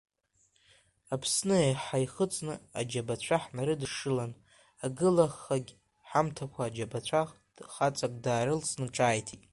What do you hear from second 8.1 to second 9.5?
даарылҵны ҿааиҭит…